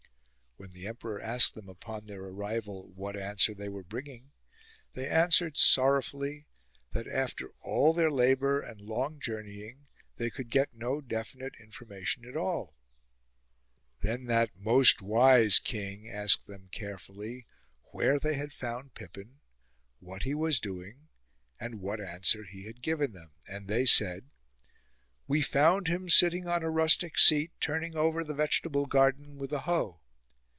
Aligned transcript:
When 0.57 0.73
the 0.73 0.85
emperor 0.85 1.19
asked 1.19 1.55
them 1.55 1.67
upon 1.67 2.05
their 2.05 2.21
arrival 2.21 2.91
what 2.93 3.17
answer 3.17 3.55
they 3.55 3.67
were 3.67 3.81
bringing, 3.83 4.29
they 4.93 5.09
answered 5.09 5.57
sorrowfully 5.57 6.45
that 6.91 7.07
after 7.07 7.49
all 7.61 7.93
their 7.93 8.11
labour 8.11 8.61
and 8.61 8.79
long 8.79 9.19
journeying 9.19 9.87
they 10.17 10.29
could 10.29 10.51
get 10.51 10.71
no 10.75 11.01
definite 11.01 11.55
information 11.59 12.25
at 12.25 12.37
all. 12.37 12.75
Then 14.01 14.25
that 14.25 14.55
most 14.55 15.01
wise 15.01 15.57
king 15.57 16.07
asked 16.07 16.45
them 16.45 16.69
carefully 16.71 17.47
where 17.85 18.19
they 18.19 18.35
had 18.35 18.53
found 18.53 18.93
Pippin, 18.93 19.39
what 19.99 20.23
he 20.23 20.35
was 20.35 20.59
doing, 20.59 21.07
and 21.59 21.81
what 21.81 21.99
answer 21.99 22.43
he 22.43 22.65
had 22.65 22.83
given 22.83 23.13
them; 23.13 23.31
and 23.47 23.67
they 23.67 23.87
said:" 23.87 24.29
We 25.29 25.41
found 25.41 25.87
him 25.87 26.07
sitting 26.07 26.47
on 26.47 26.61
a 26.61 26.69
rustic 26.69 27.17
seat 27.17 27.51
turning 27.59 27.95
over 27.95 28.23
the 28.23 28.33
134 28.33 28.35
CHARLES 28.37 28.37
INTERPRETS 28.37 28.37
vegetable 28.47 28.85
garden 28.85 29.37
with 29.39 29.51
a 29.51 29.61
hoe. 29.61 29.97